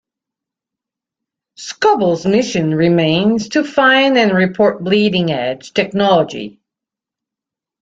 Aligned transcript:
Scoble's 1.59 2.25
mission 2.25 2.73
remains 2.73 3.49
to 3.49 3.63
find 3.63 4.17
and 4.17 4.31
report 4.33 4.83
bleeding 4.83 5.29
edge 5.29 5.75
technology. 5.75 6.59